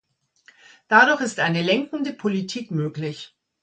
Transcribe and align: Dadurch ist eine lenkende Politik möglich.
Dadurch 0.87 1.21
ist 1.21 1.39
eine 1.39 1.61
lenkende 1.61 2.11
Politik 2.13 2.71
möglich. 2.71 3.35